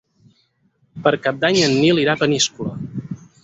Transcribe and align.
Per 1.03 1.13
Cap 1.27 1.39
d'Any 1.45 1.59
en 1.67 1.77
Nil 1.85 2.03
irà 2.07 2.17
a 2.19 2.23
Peníscola. 2.25 2.77